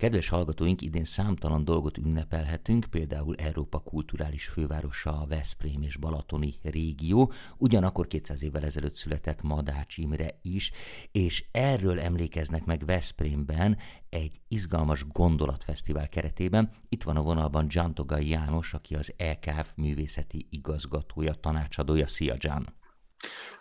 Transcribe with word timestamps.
Kedves 0.00 0.28
hallgatóink, 0.28 0.80
idén 0.80 1.04
számtalan 1.04 1.64
dolgot 1.64 1.98
ünnepelhetünk, 1.98 2.86
például 2.90 3.36
Európa 3.36 3.78
kulturális 3.78 4.46
fővárosa 4.46 5.20
a 5.20 5.26
Veszprém 5.26 5.82
és 5.82 5.96
Balatoni 5.96 6.54
régió, 6.62 7.32
ugyanakkor 7.56 8.06
200 8.06 8.42
évvel 8.42 8.64
ezelőtt 8.64 8.94
született 8.94 9.42
Madács 9.42 9.98
Imre 9.98 10.38
is, 10.42 10.70
és 11.12 11.44
erről 11.50 12.00
emlékeznek 12.00 12.64
meg 12.64 12.84
Veszprémben 12.84 13.78
egy 14.08 14.40
izgalmas 14.48 15.06
gondolatfesztivál 15.08 16.08
keretében. 16.08 16.70
Itt 16.88 17.02
van 17.02 17.16
a 17.16 17.22
vonalban 17.22 17.66
Giantogai 17.66 18.28
János, 18.28 18.74
aki 18.74 18.94
az 18.94 19.12
EKF 19.16 19.72
művészeti 19.76 20.46
igazgatója, 20.50 21.34
tanácsadója. 21.34 22.06
Szia, 22.06 22.36
Gian! 22.36 22.78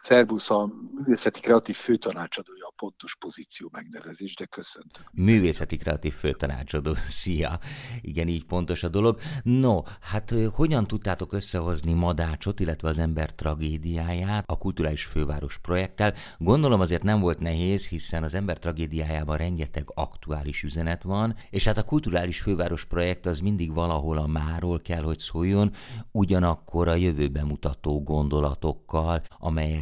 Szerbusz 0.01 0.49
a 0.49 0.69
művészeti 0.95 1.39
kreatív 1.39 1.75
főtanácsadója 1.75 2.65
a 2.67 2.73
pontos 2.75 3.15
pozíció 3.15 3.69
megnevezés, 3.71 4.35
de 4.35 4.45
köszöntöm. 4.45 5.03
Művészeti 5.11 5.77
kreatív 5.77 6.13
főtanácsadó, 6.13 6.93
szia! 7.21 7.59
Igen, 8.01 8.27
így 8.27 8.45
pontos 8.45 8.83
a 8.83 8.87
dolog. 8.87 9.19
No, 9.43 9.81
hát 10.01 10.33
hogyan 10.53 10.83
tudtátok 10.83 11.33
összehozni 11.33 11.93
Madácsot, 11.93 12.59
illetve 12.59 12.89
az 12.89 12.97
ember 12.97 13.31
tragédiáját 13.31 14.43
a 14.47 14.57
Kulturális 14.57 15.05
Főváros 15.05 15.57
projekttel? 15.57 16.13
Gondolom 16.37 16.79
azért 16.79 17.03
nem 17.03 17.19
volt 17.19 17.39
nehéz, 17.39 17.87
hiszen 17.87 18.23
az 18.23 18.33
ember 18.33 18.59
tragédiájában 18.59 19.37
rengeteg 19.37 19.91
aktuális 19.95 20.63
üzenet 20.63 21.03
van, 21.03 21.35
és 21.49 21.65
hát 21.65 21.77
a 21.77 21.83
Kulturális 21.83 22.41
Főváros 22.41 22.85
projekt 22.85 23.25
az 23.25 23.39
mindig 23.39 23.73
valahol 23.73 24.17
a 24.17 24.27
máról 24.27 24.81
kell, 24.81 25.03
hogy 25.03 25.19
szóljon, 25.19 25.71
ugyanakkor 26.11 26.87
a 26.87 26.95
jövőbe 26.95 27.43
mutató 27.43 28.03
gondolatokkal, 28.03 29.21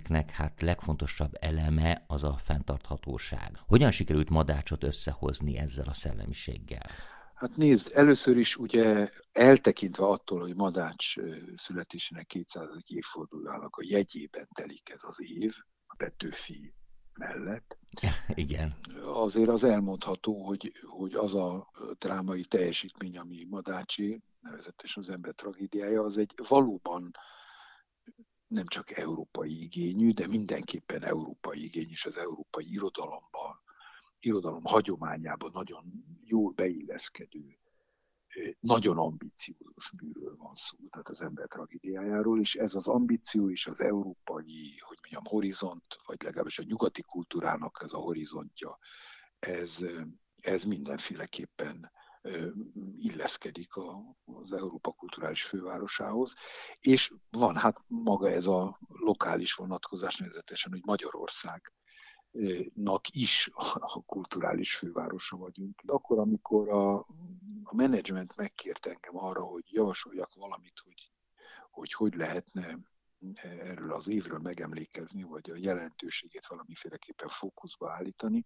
amelyeknek 0.10 0.36
hát 0.36 0.62
legfontosabb 0.62 1.32
eleme 1.40 2.04
az 2.08 2.24
a 2.24 2.38
fenntarthatóság. 2.44 3.58
Hogyan 3.68 3.92
sikerült 3.92 4.30
Madácsot 4.30 4.84
összehozni 4.84 5.58
ezzel 5.58 5.88
a 5.88 5.94
szellemiséggel? 5.94 6.90
Hát 7.34 7.56
nézd, 7.56 7.92
először 7.94 8.38
is 8.38 8.56
ugye 8.56 9.10
eltekintve 9.32 10.06
attól, 10.06 10.40
hogy 10.40 10.56
Madács 10.56 11.16
születésének 11.56 12.26
200. 12.26 12.70
évfordulójának 12.88 13.76
a 13.76 13.86
jegyében 13.86 14.48
telik 14.54 14.90
ez 14.90 15.02
az 15.04 15.22
év, 15.22 15.54
a 15.88 15.96
Petőfi 15.98 16.74
mellett. 17.14 17.78
Igen. 18.46 18.76
Azért 19.14 19.50
az 19.50 19.64
elmondható, 19.64 20.46
hogy, 20.46 20.72
hogy 20.98 21.14
az 21.14 21.36
a 21.36 21.72
drámai 22.00 22.46
teljesítmény, 22.46 23.18
ami 23.18 23.48
Madácsi, 23.50 24.22
nevezetesen 24.40 25.04
az 25.04 25.10
ember 25.10 25.34
tragédiája, 25.34 26.04
az 26.04 26.18
egy 26.18 26.34
valóban 26.48 27.12
nem 28.48 28.68
csak 28.68 28.92
európai 28.92 29.62
igényű, 29.62 30.12
de 30.12 30.28
mindenképpen 30.28 31.04
európai 31.04 31.64
igény, 31.64 31.90
és 31.90 32.06
az 32.06 32.18
európai 32.18 32.72
irodalomban, 32.72 33.62
irodalom 34.20 34.64
hagyományában 34.64 35.52
nagyon 35.54 35.84
jól 36.24 36.52
beilleszkedő, 36.52 37.60
nagyon 38.60 38.98
ambiciózus 38.98 39.92
műről 40.02 40.36
van 40.38 40.56
szó, 40.56 40.78
tehát 40.90 41.10
az 41.10 41.22
ember 41.22 41.48
tragédiájáról, 41.48 42.40
és 42.40 42.56
ez 42.56 42.76
az 42.76 42.88
ambíció 42.88 43.50
és 43.50 43.68
az 43.68 43.80
európai, 43.80 44.78
hogy 44.78 44.98
mondjam, 45.02 45.26
horizont, 45.26 45.98
vagy 46.06 46.24
legalábbis 46.24 46.60
a 46.60 46.64
nyugati 46.64 47.02
kultúrának 47.02 47.80
ez 47.84 47.94
a 47.94 47.98
horizontja, 47.98 48.78
ez, 49.40 49.78
ez 50.42 50.64
mindenféleképpen 50.64 51.92
illeszkedik 52.98 53.72
az 54.26 54.52
Európa 54.52 54.92
kulturális 54.92 55.44
fővárosához, 55.44 56.34
és 56.80 57.14
van 57.30 57.56
hát 57.56 57.82
maga 57.88 58.30
ez 58.30 58.46
a 58.46 58.80
lokális 58.88 59.54
vonatkozás, 59.54 60.16
nevezetesen, 60.16 60.72
hogy 60.72 60.82
Magyarország 60.86 61.74
is 63.12 63.50
a 63.80 64.04
kulturális 64.06 64.76
fővárosa 64.76 65.38
vagyunk. 65.38 65.82
Akkor, 65.86 66.20
amikor 66.20 66.70
a, 66.70 66.98
a 67.64 67.76
menedzsment 67.76 68.36
megkért 68.36 68.86
engem 68.86 69.18
arra, 69.18 69.42
hogy 69.42 69.64
javasoljak 69.68 70.34
valamit, 70.34 70.80
hogy 70.84 71.12
hogy, 71.78 71.94
hogy 71.94 72.16
lehetne 72.16 72.78
erről 73.42 73.94
az 73.94 74.08
évről 74.08 74.40
megemlékezni, 74.40 75.24
vagy 75.24 75.50
a 75.50 75.56
jelentőségét 75.56 76.48
valamiféleképpen 76.48 77.28
fókuszba 77.28 77.92
állítani, 77.92 78.46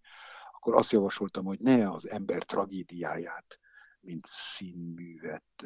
akkor 0.52 0.74
azt 0.74 0.92
javasoltam, 0.92 1.44
hogy 1.44 1.60
ne 1.60 1.90
az 1.90 2.08
ember 2.08 2.44
tragédiáját 2.44 3.58
mint 4.02 4.26
színművet, 4.28 5.64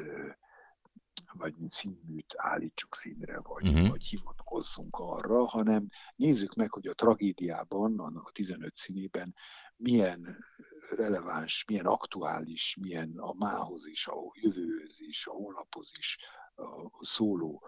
vagy 1.33 1.55
mint 1.57 1.71
színműt 1.71 2.33
állítsuk 2.37 2.95
színre, 2.95 3.39
vagy, 3.39 3.67
uh-huh. 3.67 3.89
vagy 3.89 4.03
hivatkozzunk 4.03 4.95
arra, 4.99 5.45
hanem 5.45 5.87
nézzük 6.15 6.53
meg, 6.53 6.71
hogy 6.71 6.87
a 6.87 6.93
tragédiában, 6.93 7.99
annak 7.99 8.27
a 8.27 8.31
15 8.31 8.75
színében 8.75 9.35
milyen 9.75 10.45
releváns, 10.89 11.65
milyen 11.67 11.85
aktuális, 11.85 12.77
milyen 12.81 13.17
a 13.17 13.33
mához 13.33 13.87
is, 13.87 14.07
a 14.07 14.15
jövőhöz 14.33 14.99
is, 14.99 15.27
a 15.27 15.31
holnaphoz 15.31 15.91
is 15.97 16.17
a 16.55 17.05
szóló 17.05 17.67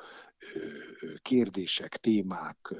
kérdések, 1.21 1.97
témák, 1.97 2.73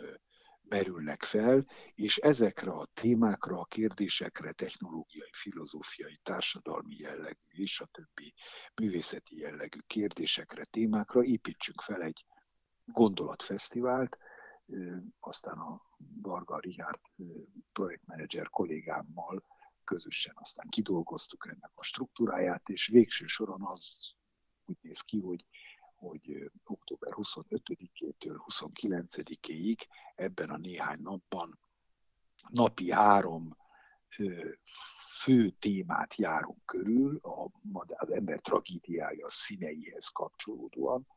merülnek 0.70 1.24
fel, 1.24 1.66
és 1.96 2.18
ezekre 2.18 2.72
a 2.72 2.88
témákra, 2.94 3.60
a 3.60 3.66
kérdésekre 3.66 4.52
technológiai, 4.52 5.30
filozófiai, 5.32 6.20
társadalmi 6.24 6.96
jellegű 6.98 7.48
és 7.48 7.80
a 7.80 7.86
többi 7.86 8.34
művészeti 8.76 9.38
jellegű 9.38 9.80
kérdésekre, 9.88 10.64
témákra 10.64 11.24
építsünk 11.24 11.82
fel 11.82 12.02
egy 12.02 12.26
gondolatfesztivált, 12.86 14.18
aztán 15.20 15.58
a 15.58 15.82
Varga 16.22 16.60
Richard 16.60 17.00
projektmenedzser 17.72 18.50
kollégámmal 18.50 19.44
közösen 19.84 20.34
aztán 20.38 20.68
kidolgoztuk 20.70 21.48
ennek 21.48 21.72
a 21.74 21.84
struktúráját, 21.84 22.70
és 22.70 22.88
végső 22.88 23.26
soron 23.26 23.66
az 23.66 24.14
úgy 24.66 24.78
néz 24.82 25.02
ki, 25.02 25.20
hogy 25.20 25.46
hogy 26.00 26.52
október 26.64 27.12
25-től 27.16 28.40
29-ig 28.48 29.78
ebben 30.16 30.50
a 30.50 30.58
néhány 30.58 31.02
napban 31.02 31.60
napi 32.50 32.92
három 32.92 33.58
fő 35.22 35.50
témát 35.50 36.16
járunk 36.16 36.66
körül, 36.66 37.20
az 37.88 38.12
ember 38.12 38.40
tragédiája 38.40 39.30
színeihez 39.30 40.08
kapcsolódóan, 40.08 41.08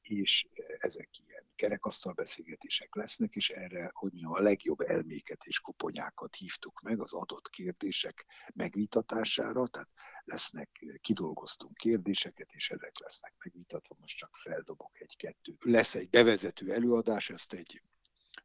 és 0.00 0.46
ezek 0.78 1.08
ilyen 1.26 1.44
kerekasztalbeszélgetések 1.56 2.94
lesznek, 2.94 3.34
és 3.34 3.50
erre, 3.50 3.90
hogy 3.94 4.12
mondjam, 4.12 4.32
a 4.32 4.40
legjobb 4.40 4.80
elméket 4.80 5.44
és 5.44 5.60
koponyákat 5.60 6.34
hívtuk 6.34 6.80
meg 6.80 7.00
az 7.00 7.12
adott 7.12 7.50
kérdések 7.50 8.26
megvitatására, 8.54 9.66
tehát 9.66 9.88
lesznek, 10.30 10.84
kidolgoztunk 11.00 11.76
kérdéseket, 11.76 12.48
és 12.50 12.70
ezek 12.70 12.98
lesznek 12.98 13.34
megvitatva, 13.44 13.96
most 14.00 14.16
csak 14.16 14.36
feldobok 14.36 15.00
egy-kettő. 15.00 15.56
Lesz 15.60 15.94
egy 15.94 16.10
bevezető 16.10 16.72
előadás, 16.72 17.30
ezt 17.30 17.52
egy 17.52 17.82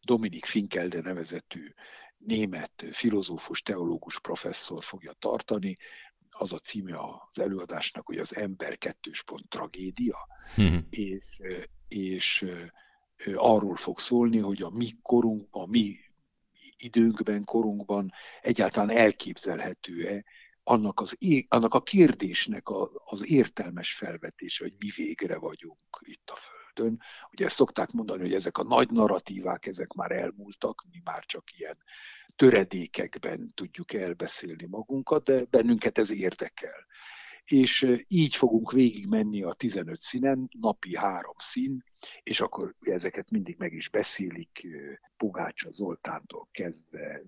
Dominik 0.01 0.45
Finkelde 0.45 1.01
nevezetű 1.01 1.73
német 2.17 2.85
filozófus, 2.91 3.61
teológus 3.61 4.19
professzor 4.19 4.83
fogja 4.83 5.13
tartani, 5.13 5.77
az 6.37 6.53
a 6.53 6.57
címe 6.57 6.97
az 6.99 7.39
előadásnak, 7.39 8.05
hogy 8.05 8.17
az 8.17 8.35
ember 8.35 8.77
kettős 8.77 9.23
pont 9.23 9.49
tragédia, 9.49 10.17
hmm. 10.55 10.87
és, 10.89 11.41
és 11.87 12.45
arról 13.35 13.75
fog 13.75 13.99
szólni, 13.99 14.37
hogy 14.37 14.61
a 14.61 14.69
mi 14.69 14.91
korunk, 15.01 15.47
a 15.51 15.65
mi 15.65 15.97
időnkben, 16.77 17.43
korunkban 17.43 18.11
egyáltalán 18.41 18.97
elképzelhető-e 18.97 20.23
annak, 20.67 20.99
az, 20.99 21.17
annak 21.47 21.73
a 21.73 21.81
kérdésnek 21.81 22.69
a, 22.69 22.91
az 23.05 23.29
értelmes 23.29 23.93
felvetése, 23.93 24.63
hogy 24.63 24.73
mi 24.79 24.89
végre 24.95 25.37
vagyunk 25.37 25.79
itt 25.99 26.29
a 26.29 26.35
Földön. 26.35 26.99
Ugye 27.31 27.45
ezt 27.45 27.55
szokták 27.55 27.91
mondani, 27.91 28.21
hogy 28.21 28.33
ezek 28.33 28.57
a 28.57 28.63
nagy 28.63 28.89
narratívák, 28.89 29.65
ezek 29.65 29.93
már 29.93 30.11
elmúltak, 30.11 30.85
mi 30.91 31.01
már 31.03 31.25
csak 31.25 31.57
ilyen 31.57 31.77
töredékekben 32.35 33.51
tudjuk 33.53 33.93
elbeszélni 33.93 34.65
magunkat, 34.65 35.23
de 35.23 35.43
bennünket 35.49 35.97
ez 35.97 36.11
érdekel. 36.11 36.85
És 37.43 37.87
így 38.07 38.35
fogunk 38.35 38.71
végig 38.71 39.07
menni 39.07 39.43
a 39.43 39.53
15 39.53 40.01
színen, 40.01 40.49
napi 40.59 40.95
három 40.95 41.35
szín, 41.37 41.83
és 42.23 42.41
akkor 42.41 42.75
ezeket 42.81 43.29
mindig 43.29 43.55
meg 43.57 43.73
is 43.73 43.89
beszélik, 43.89 44.67
Pogácsa 45.17 45.71
Zoltántól 45.71 46.47
kezdve, 46.51 47.21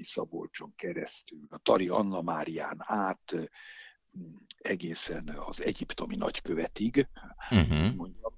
Pogonyi 0.00 0.04
Szabolcson 0.04 0.74
keresztül, 0.76 1.46
a 1.48 1.58
Tari 1.58 1.88
Anna 1.88 2.22
Márián 2.22 2.76
át, 2.78 3.34
egészen 4.58 5.28
az 5.28 5.62
egyiptomi 5.62 6.16
nagykövetig, 6.16 7.08
uh-huh. 7.50 7.94
mondjam, 7.94 8.32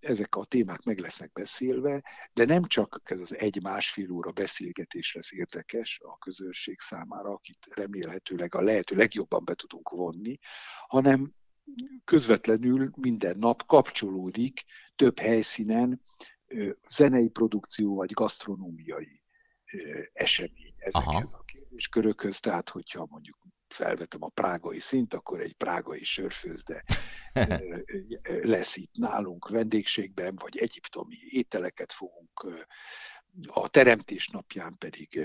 ezek 0.00 0.36
a 0.36 0.44
témák 0.44 0.82
meg 0.82 0.98
lesznek 0.98 1.32
beszélve, 1.32 2.02
de 2.32 2.44
nem 2.44 2.64
csak 2.64 3.00
ez 3.04 3.20
az 3.20 3.36
egy-másfél 3.36 4.10
óra 4.10 4.30
beszélgetés 4.30 5.14
lesz 5.14 5.32
érdekes 5.32 6.00
a 6.02 6.18
közönség 6.18 6.80
számára, 6.80 7.30
akit 7.30 7.66
remélhetőleg 7.70 8.54
a 8.54 8.62
lehető 8.62 8.96
legjobban 8.96 9.44
be 9.44 9.54
tudunk 9.54 9.88
vonni, 9.88 10.38
hanem 10.86 11.32
közvetlenül 12.04 12.90
minden 12.96 13.38
nap 13.38 13.66
kapcsolódik 13.66 14.64
több 14.96 15.18
helyszínen 15.18 16.02
zenei 16.88 17.28
produkció 17.28 17.94
vagy 17.94 18.12
gasztronómiai 18.12 19.23
esemény 20.12 20.74
ezekhez 20.78 21.32
Aha. 21.32 21.38
a 21.38 21.44
kérdéskörökhöz, 21.44 22.40
tehát 22.40 22.68
hogyha 22.68 23.06
mondjuk 23.10 23.46
felvetem 23.68 24.22
a 24.22 24.28
prágai 24.28 24.78
szint, 24.78 25.14
akkor 25.14 25.40
egy 25.40 25.52
prágai 25.52 26.04
sörfőzde 26.04 26.84
lesz 28.42 28.76
itt 28.76 28.94
nálunk 28.96 29.48
vendégségben, 29.48 30.36
vagy 30.36 30.56
egyiptomi 30.56 31.16
ételeket 31.28 31.92
fogunk, 31.92 32.64
a 33.46 33.68
teremtés 33.68 34.28
napján 34.28 34.76
pedig 34.78 35.20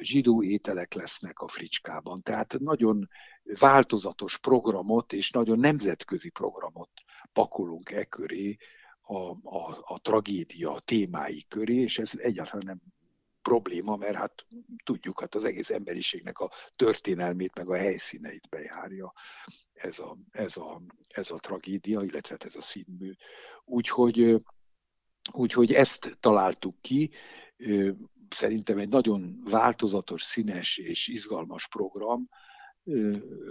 zsidó 0.00 0.42
ételek 0.42 0.92
lesznek 0.92 1.38
a 1.38 1.48
fricskában. 1.48 2.22
Tehát 2.22 2.58
nagyon 2.58 3.08
változatos 3.42 4.38
programot 4.38 5.12
és 5.12 5.30
nagyon 5.30 5.58
nemzetközi 5.58 6.30
programot 6.30 6.90
pakolunk 7.32 7.90
e 7.90 8.04
köré, 8.04 8.56
a, 9.06 9.16
a, 9.42 9.78
a 9.80 9.98
tragédia 9.98 10.78
témái 10.84 11.44
köré, 11.48 11.74
és 11.74 11.98
ez 11.98 12.12
egyáltalán 12.16 12.64
nem 12.66 12.80
probléma, 13.44 13.96
mert 13.96 14.14
hát 14.14 14.46
tudjuk, 14.84 15.20
hát 15.20 15.34
az 15.34 15.44
egész 15.44 15.70
emberiségnek 15.70 16.38
a 16.38 16.50
történelmét, 16.76 17.54
meg 17.54 17.68
a 17.68 17.76
helyszíneit 17.76 18.48
bejárja 18.48 19.12
ez 19.72 19.98
a, 19.98 20.16
ez 20.30 20.56
a, 20.56 20.82
ez 21.08 21.30
a 21.30 21.38
tragédia, 21.38 22.02
illetve 22.02 22.34
hát 22.34 22.44
ez 22.44 22.56
a 22.56 22.62
színmű. 22.62 23.12
Úgyhogy, 23.64 24.44
úgyhogy 25.32 25.72
ezt 25.72 26.16
találtuk 26.20 26.74
ki, 26.80 27.10
szerintem 28.30 28.78
egy 28.78 28.88
nagyon 28.88 29.40
változatos, 29.44 30.22
színes 30.22 30.78
és 30.78 31.08
izgalmas 31.08 31.68
program 31.68 32.28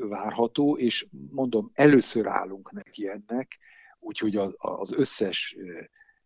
várható, 0.10 0.78
és 0.78 1.08
mondom, 1.30 1.72
először 1.74 2.28
állunk 2.28 2.72
neki 2.72 3.08
ennek, 3.08 3.60
úgyhogy 4.00 4.36
az 4.58 4.92
összes 4.92 5.56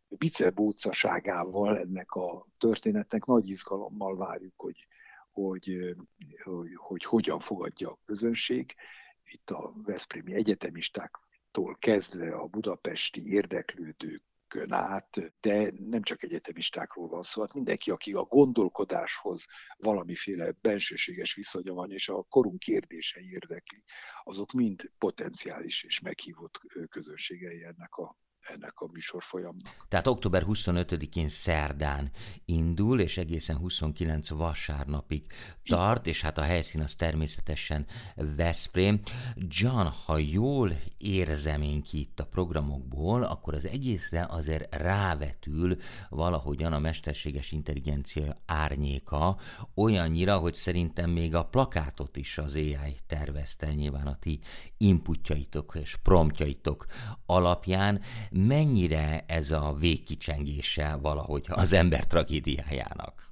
bicebócaságával 0.09 1.77
ennek 1.77 2.11
a 2.11 2.47
történetnek 2.57 3.25
nagy 3.25 3.49
izgalommal 3.49 4.17
várjuk, 4.17 4.53
hogy, 4.55 4.87
hogy, 5.31 5.95
hogy, 6.43 6.69
hogy 6.75 7.03
hogyan 7.03 7.39
fogadja 7.39 7.89
a 7.89 7.99
közönség. 8.05 8.75
Itt 9.23 9.49
a 9.49 9.73
Veszprémi 9.75 10.33
egyetemistáktól 10.33 11.75
kezdve 11.79 12.35
a 12.35 12.47
budapesti 12.47 13.31
érdeklődők 13.31 14.23
át, 14.69 15.33
de 15.39 15.71
nem 15.89 16.01
csak 16.01 16.23
egyetemistákról 16.23 17.07
van 17.07 17.23
szó, 17.23 17.41
hát 17.41 17.53
mindenki, 17.53 17.91
aki 17.91 18.13
a 18.13 18.23
gondolkodáshoz 18.23 19.45
valamiféle 19.77 20.51
bensőséges 20.61 21.33
viszonya 21.33 21.73
van, 21.73 21.91
és 21.91 22.09
a 22.09 22.23
korunk 22.23 22.59
kérdései 22.59 23.29
érdekli, 23.29 23.83
azok 24.23 24.51
mind 24.51 24.91
potenciális 24.97 25.83
és 25.83 25.99
meghívott 25.99 26.61
közönségei 26.89 27.63
ennek 27.63 27.95
a 27.95 28.15
ennek 28.47 28.79
a 28.79 28.87
műsor 28.93 29.23
folyamnak. 29.23 29.85
Tehát 29.87 30.07
október 30.07 30.43
25-én 30.47 31.29
szerdán 31.29 32.11
indul, 32.45 32.99
és 32.99 33.17
egészen 33.17 33.57
29 33.57 34.29
vasárnapig 34.29 35.23
tart, 35.63 36.07
és 36.07 36.21
hát 36.21 36.37
a 36.37 36.41
helyszín 36.41 36.81
az 36.81 36.95
természetesen 36.95 37.85
Veszprém. 38.15 38.99
John, 39.35 39.87
ha 40.05 40.17
jól 40.17 40.79
érzem 40.97 41.61
én 41.61 41.81
ki 41.81 41.99
itt 41.99 42.19
a 42.19 42.25
programokból, 42.25 43.23
akkor 43.23 43.53
az 43.53 43.65
egészre 43.65 44.25
azért 44.29 44.75
rávetül 44.75 45.75
valahogyan 46.09 46.73
a 46.73 46.79
mesterséges 46.79 47.51
intelligencia 47.51 48.41
árnyéka, 48.45 49.37
olyannyira, 49.75 50.37
hogy 50.37 50.53
szerintem 50.53 51.09
még 51.09 51.35
a 51.35 51.45
plakátot 51.45 52.17
is 52.17 52.37
az 52.37 52.55
AI 52.55 52.97
tervezte, 53.07 53.73
nyilván 53.73 54.07
a 54.07 54.15
ti 54.19 54.39
inputjaitok 54.77 55.77
és 55.81 55.95
promptjaitok 56.03 56.85
alapján 57.25 58.01
mennyire 58.45 59.23
ez 59.27 59.51
a 59.51 59.73
végkicsengése 59.73 60.95
valahogy 61.01 61.45
az 61.49 61.73
ember 61.73 62.07
tragédiájának? 62.07 63.25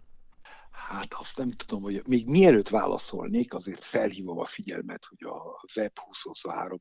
Hát 0.71 1.13
azt 1.13 1.37
nem 1.37 1.51
tudom, 1.51 1.81
hogy 1.81 2.01
még 2.05 2.27
mielőtt 2.27 2.69
válaszolnék, 2.69 3.53
azért 3.53 3.83
felhívom 3.83 4.39
a 4.39 4.45
figyelmet, 4.45 5.05
hogy 5.05 5.27
a 5.27 5.35
Web 5.75 5.91
2023 6.13 6.79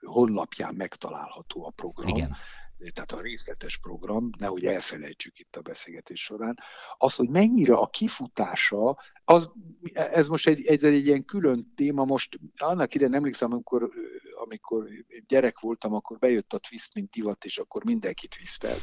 honlapján 0.00 0.74
megtalálható 0.74 1.66
a 1.66 1.70
program. 1.70 2.16
Igen 2.16 2.36
tehát 2.92 3.12
a 3.12 3.20
részletes 3.20 3.78
program, 3.78 4.30
nehogy 4.38 4.66
elfelejtsük 4.66 5.38
itt 5.38 5.56
a 5.56 5.60
beszélgetés 5.60 6.22
során, 6.22 6.58
az, 6.98 7.14
hogy 7.14 7.28
mennyire 7.28 7.74
a 7.74 7.86
kifutása, 7.86 8.98
az, 9.24 9.50
ez 9.92 10.28
most 10.28 10.46
egy, 10.46 10.66
egy, 10.66 10.84
egy 10.84 11.06
ilyen 11.06 11.24
külön 11.24 11.72
téma, 11.76 12.04
most 12.04 12.38
annak 12.56 12.94
idején 12.94 13.14
emlékszem, 13.14 13.52
amikor, 13.52 13.90
amikor 14.34 14.88
gyerek 15.26 15.60
voltam, 15.60 15.94
akkor 15.94 16.18
bejött 16.18 16.52
a 16.52 16.58
twist, 16.58 16.94
mint 16.94 17.10
divat, 17.10 17.44
és 17.44 17.58
akkor 17.58 17.84
mindenki 17.84 18.28
twistel. 18.28 18.76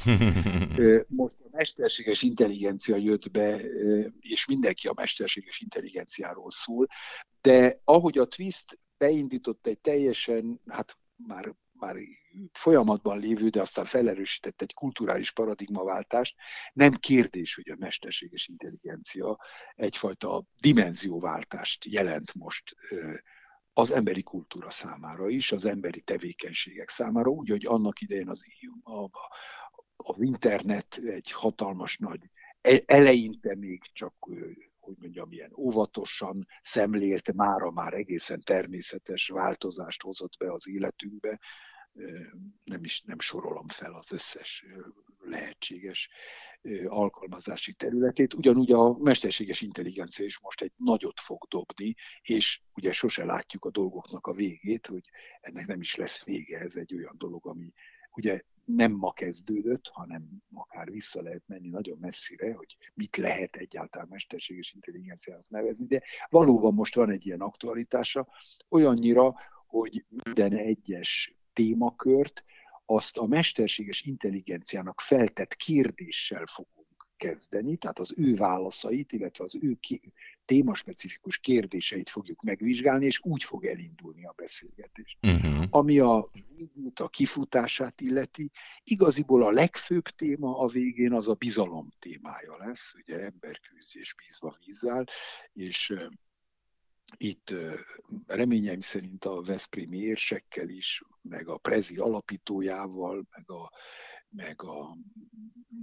Most 1.07 1.35
a 1.39 1.47
mesterséges 1.51 2.21
intelligencia 2.21 2.95
jött 2.95 3.31
be, 3.31 3.61
és 4.19 4.45
mindenki 4.45 4.87
a 4.87 4.93
mesterséges 4.95 5.59
intelligenciáról 5.59 6.51
szól, 6.51 6.87
de 7.41 7.81
ahogy 7.83 8.17
a 8.17 8.25
twist 8.25 8.79
beindított 8.97 9.67
egy 9.67 9.79
teljesen, 9.79 10.61
hát 10.67 10.97
már 11.15 11.55
már 11.79 11.95
folyamatban 12.51 13.19
lévő, 13.19 13.49
de 13.49 13.61
aztán 13.61 13.85
felerősített 13.85 14.61
egy 14.61 14.73
kulturális 14.73 15.31
paradigmaváltást. 15.31 16.35
Nem 16.73 16.91
kérdés, 16.93 17.55
hogy 17.55 17.69
a 17.69 17.75
mesterséges 17.79 18.47
intelligencia 18.47 19.37
egyfajta 19.75 20.43
dimenzióváltást 20.59 21.85
jelent 21.85 22.33
most 22.33 22.75
az 23.73 23.91
emberi 23.91 24.23
kultúra 24.23 24.69
számára 24.69 25.29
is, 25.29 25.51
az 25.51 25.65
emberi 25.65 26.01
tevékenységek 26.01 26.89
számára, 26.89 27.29
úgy, 27.29 27.49
hogy 27.49 27.65
annak 27.65 28.01
idején 28.01 28.29
az, 28.29 28.41
a, 28.83 29.09
az 29.95 30.15
internet 30.19 31.01
egy 31.05 31.31
hatalmas 31.31 31.97
nagy, 31.97 32.29
e, 32.61 32.83
eleinte 32.85 33.55
még 33.55 33.81
csak 33.93 34.13
hogy 34.87 34.95
mondjam, 34.99 35.31
ilyen 35.31 35.53
óvatosan 35.55 36.47
szemlélt, 36.61 37.33
mára 37.33 37.71
már 37.71 37.93
egészen 37.93 38.41
természetes 38.41 39.27
változást 39.27 40.01
hozott 40.01 40.37
be 40.37 40.51
az 40.51 40.67
életünkbe, 40.69 41.39
nem 42.63 42.83
is 42.83 43.01
nem 43.01 43.19
sorolom 43.19 43.67
fel 43.67 43.93
az 43.93 44.11
összes 44.11 44.65
lehetséges 45.19 46.09
alkalmazási 46.85 47.73
területét. 47.73 48.33
Ugyanúgy 48.33 48.71
a 48.71 48.97
mesterséges 48.97 49.61
intelligencia 49.61 50.25
is 50.25 50.39
most 50.39 50.61
egy 50.61 50.71
nagyot 50.75 51.19
fog 51.19 51.43
dobni, 51.49 51.95
és 52.21 52.61
ugye 52.73 52.91
sose 52.91 53.25
látjuk 53.25 53.65
a 53.65 53.71
dolgoknak 53.71 54.27
a 54.27 54.33
végét, 54.33 54.87
hogy 54.87 55.09
ennek 55.39 55.65
nem 55.67 55.81
is 55.81 55.95
lesz 55.95 56.23
vége, 56.23 56.59
ez 56.59 56.75
egy 56.75 56.95
olyan 56.95 57.15
dolog, 57.17 57.47
ami 57.47 57.73
ugye 58.11 58.41
nem 58.65 58.91
ma 58.91 59.11
kezdődött, 59.11 59.87
hanem 59.87 60.27
akár 60.53 60.91
vissza 60.91 61.21
lehet 61.21 61.43
menni 61.47 61.69
nagyon 61.69 61.97
messzire, 61.97 62.53
hogy 62.53 62.77
mit 62.93 63.17
lehet 63.17 63.55
egyáltalán 63.55 64.07
mesterséges 64.09 64.73
intelligenciának 64.73 65.49
nevezni, 65.49 65.85
de 65.85 66.03
valóban 66.29 66.73
most 66.73 66.95
van 66.95 67.09
egy 67.09 67.25
ilyen 67.25 67.41
aktualitása, 67.41 68.27
olyannyira, 68.69 69.35
hogy 69.67 70.05
minden 70.09 70.53
egyes 70.53 71.36
témakört, 71.57 72.43
azt 72.85 73.17
a 73.17 73.25
mesterséges 73.25 74.01
intelligenciának 74.01 75.01
feltett 75.01 75.55
kérdéssel 75.55 76.45
fogunk 76.45 77.07
kezdeni, 77.17 77.77
tehát 77.77 77.99
az 77.99 78.13
ő 78.17 78.35
válaszait, 78.35 79.11
illetve 79.11 79.43
az 79.43 79.57
ő 79.61 79.77
témaspecifikus 80.45 81.37
kérdéseit 81.37 82.09
fogjuk 82.09 82.41
megvizsgálni, 82.41 83.05
és 83.05 83.19
úgy 83.23 83.43
fog 83.43 83.65
elindulni 83.65 84.25
a 84.25 84.33
beszélgetés. 84.35 85.17
Uh-huh. 85.21 85.65
Ami 85.69 85.99
a 85.99 86.29
végét, 86.31 86.99
a 86.99 87.07
kifutását 87.07 88.01
illeti, 88.01 88.51
igaziból 88.83 89.43
a 89.43 89.51
legfőbb 89.51 90.05
téma 90.05 90.57
a 90.59 90.67
végén 90.67 91.13
az 91.13 91.27
a 91.27 91.33
bizalom 91.33 91.89
témája 91.99 92.57
lesz, 92.57 92.93
ugye 92.93 93.19
emberkőzés 93.19 94.15
bízva 94.15 94.57
vízzel, 94.65 95.05
és 95.53 95.93
itt 97.17 97.53
reményeim 98.27 98.79
szerint 98.79 99.25
a 99.25 99.41
Veszprémi 99.41 99.97
érsekkel 99.97 100.69
is, 100.69 101.03
meg 101.27 101.47
a 101.47 101.57
Prezi 101.57 101.97
alapítójával, 101.97 103.27
meg 103.31 103.51
a, 103.51 103.71
meg 104.29 104.63
a 104.63 104.97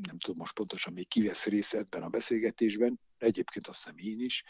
nem 0.02 0.18
tudom 0.18 0.36
most 0.36 0.54
pontosan 0.54 0.92
még 0.92 1.08
kivesz 1.08 1.46
részt 1.46 1.74
ebben 1.74 2.02
a 2.02 2.08
beszélgetésben, 2.08 3.00
egyébként 3.18 3.66
azt 3.66 3.78
hiszem 3.78 3.98
én 3.98 4.20
is, 4.20 4.44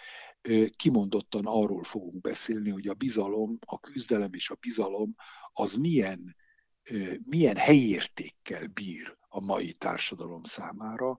kimondottan 0.76 1.46
arról 1.46 1.82
fogunk 1.82 2.20
beszélni, 2.20 2.70
hogy 2.70 2.88
a 2.88 2.94
bizalom, 2.94 3.58
a 3.66 3.80
küzdelem 3.80 4.32
és 4.32 4.50
a 4.50 4.56
bizalom 4.60 5.14
az 5.52 5.74
milyen, 5.74 6.36
milyen 7.24 7.56
helyértékkel 7.56 8.66
bír 8.66 9.16
a 9.28 9.40
mai 9.40 9.72
társadalom 9.72 10.44
számára, 10.44 11.18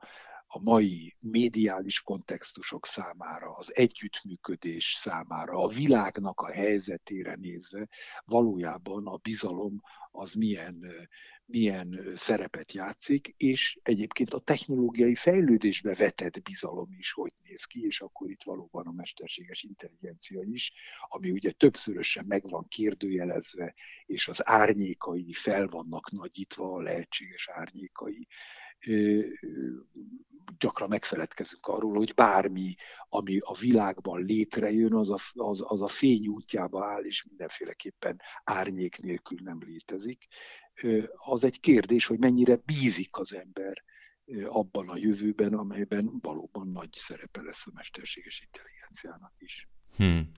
a 0.56 0.60
mai 0.60 1.16
médiális 1.20 2.02
kontextusok 2.02 2.86
számára, 2.86 3.52
az 3.52 3.76
együttműködés 3.76 4.96
számára, 4.98 5.64
a 5.64 5.68
világnak 5.68 6.40
a 6.40 6.52
helyzetére 6.52 7.36
nézve 7.36 7.88
valójában 8.26 9.08
a 9.08 9.18
bizalom 9.18 9.82
az 10.12 10.34
milyen, 10.34 10.86
milyen 11.46 12.12
szerepet 12.16 12.72
játszik, 12.72 13.34
és 13.38 13.80
egyébként 13.84 14.34
a 14.34 14.40
technológiai 14.40 15.16
fejlődésbe 15.16 15.96
vetett 15.96 16.42
bizalom 16.42 16.92
is 16.98 17.12
hogy 17.12 17.34
néz 17.44 17.64
ki, 17.64 17.86
és 17.86 18.02
akkor 18.02 18.30
itt 18.30 18.44
valóban 18.44 18.88
a 18.88 18.92
mesterséges 18.92 19.64
intelligencia 19.64 20.42
is, 20.42 20.74
ami 21.08 21.32
ugye 21.32 21.52
többszörösen 21.52 22.26
meg 22.26 22.50
van 22.50 22.68
kérdőjelezve, 22.68 23.76
és 24.06 24.28
az 24.28 24.48
árnyékai 24.48 25.34
fel 25.34 25.68
vannak 25.68 26.12
nagyítva, 26.12 26.74
a 26.74 26.82
lehetséges 26.82 27.50
árnyékai 27.50 28.28
gyakran 30.58 30.90
megfeledkezünk 30.90 31.66
arról, 31.66 31.96
hogy 31.96 32.14
bármi, 32.14 32.76
ami 33.10 33.38
a 33.40 33.54
világban 33.60 34.22
létrejön, 34.22 34.94
az 34.94 35.10
a, 35.10 35.18
az, 35.34 35.64
az 35.66 35.82
a 35.82 35.88
fény 35.88 36.28
útjába 36.28 36.86
áll, 36.86 37.04
és 37.04 37.24
mindenféleképpen 37.24 38.22
árnyék 38.44 38.98
nélkül 38.98 39.38
nem 39.44 39.60
létezik. 39.66 40.28
Az 41.16 41.44
egy 41.44 41.60
kérdés, 41.60 42.06
hogy 42.06 42.20
mennyire 42.20 42.56
bízik 42.66 43.18
az 43.18 43.34
ember 43.34 43.84
abban 44.48 44.90
a 44.90 44.98
jövőben, 44.98 45.54
amelyben 45.54 46.20
valóban 46.22 46.68
nagy 46.68 46.90
szerepe 46.92 47.42
lesz 47.42 47.68
a 47.68 47.72
mesterséges 47.74 48.42
intelligenciának 48.46 49.34
is. 49.38 49.70
Hmm. 49.96 50.32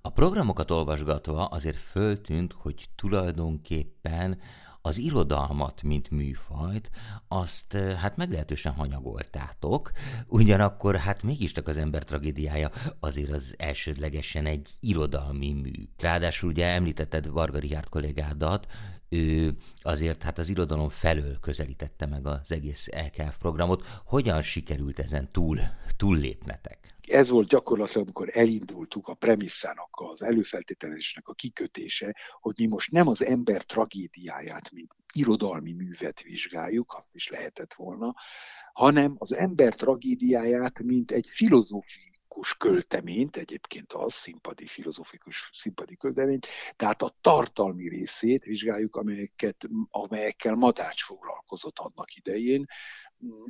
A 0.00 0.10
programokat 0.10 0.70
olvasgatva 0.70 1.44
azért 1.44 1.78
föltűnt, 1.78 2.52
hogy 2.52 2.88
tulajdonképpen 2.94 4.40
az 4.88 4.98
irodalmat, 4.98 5.82
mint 5.82 6.10
műfajt, 6.10 6.90
azt 7.28 7.72
hát 7.72 8.16
meglehetősen 8.16 8.72
hanyagoltátok, 8.72 9.90
ugyanakkor 10.26 10.96
hát 10.96 11.22
mégiscsak 11.22 11.68
az 11.68 11.76
ember 11.76 12.04
tragédiája 12.04 12.70
azért 13.00 13.30
az 13.30 13.54
elsődlegesen 13.58 14.46
egy 14.46 14.68
irodalmi 14.80 15.52
mű. 15.52 15.72
Ráadásul 15.98 16.50
ugye 16.50 16.66
említetted 16.66 17.28
Varga 17.28 17.58
Richard 17.58 17.88
kollégádat, 17.88 18.66
ő 19.08 19.56
azért 19.82 20.22
hát 20.22 20.38
az 20.38 20.48
irodalom 20.48 20.88
felől 20.88 21.38
közelítette 21.40 22.06
meg 22.06 22.26
az 22.26 22.52
egész 22.52 22.88
LKF 22.88 23.38
programot. 23.38 23.86
Hogyan 24.04 24.42
sikerült 24.42 24.98
ezen 24.98 25.32
túl, 25.32 25.58
túllépnetek? 25.96 26.96
Ez 27.06 27.28
volt 27.28 27.48
gyakorlatilag, 27.48 28.02
amikor 28.02 28.28
elindultuk 28.32 29.08
a 29.08 29.14
premisszának, 29.14 29.88
az 29.90 30.22
előfeltételezésnek 30.22 31.28
a 31.28 31.34
kikötése, 31.34 32.16
hogy 32.40 32.54
mi 32.58 32.66
most 32.66 32.90
nem 32.90 33.08
az 33.08 33.24
ember 33.24 33.62
tragédiáját, 33.62 34.70
mint 34.72 34.94
irodalmi 35.12 35.72
művet 35.72 36.22
vizsgáljuk, 36.22 36.94
azt 36.96 37.14
is 37.14 37.28
lehetett 37.28 37.74
volna, 37.74 38.14
hanem 38.72 39.14
az 39.18 39.32
ember 39.32 39.74
tragédiáját, 39.74 40.82
mint 40.82 41.10
egy 41.10 41.26
filozófiai 41.28 42.17
filozófikus 42.38 42.56
költeményt, 42.56 43.36
egyébként 43.36 43.92
az 43.92 44.12
színpadi 44.12 44.66
filozófikus 44.66 45.50
színpadi 45.54 45.96
költeményt, 45.96 46.46
tehát 46.76 47.02
a 47.02 47.16
tartalmi 47.20 47.88
részét 47.88 48.44
vizsgáljuk, 48.44 48.96
amelyeket, 48.96 49.68
amelyekkel 49.90 50.54
Madács 50.54 51.04
foglalkozott 51.04 51.78
annak 51.78 52.14
idején, 52.14 52.66